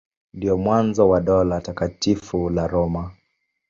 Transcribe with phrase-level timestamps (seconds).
[0.33, 3.11] Ndio mwanzo wa Dola Takatifu la Roma.